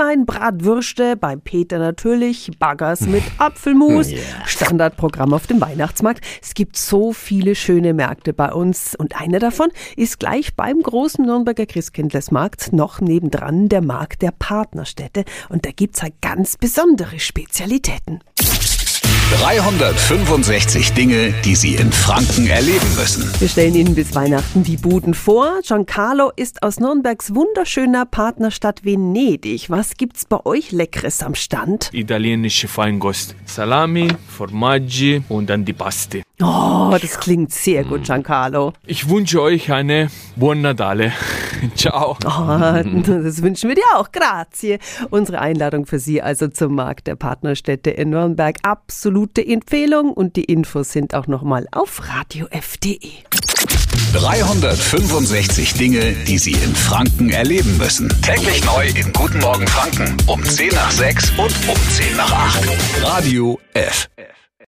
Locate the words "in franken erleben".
21.76-22.94, 56.52-57.76